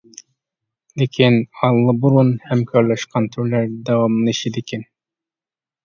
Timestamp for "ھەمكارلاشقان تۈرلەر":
2.47-3.71